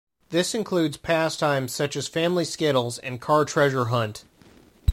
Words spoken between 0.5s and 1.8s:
includes pastimes